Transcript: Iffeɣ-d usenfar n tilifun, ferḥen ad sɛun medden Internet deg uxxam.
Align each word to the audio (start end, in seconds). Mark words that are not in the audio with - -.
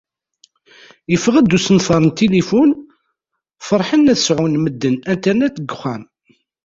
Iffeɣ-d 1.15 1.55
usenfar 1.57 2.01
n 2.07 2.09
tilifun, 2.17 2.71
ferḥen 3.67 4.11
ad 4.13 4.19
sɛun 4.19 4.59
medden 4.63 4.95
Internet 5.13 5.55
deg 5.59 5.71
uxxam. 5.75 6.03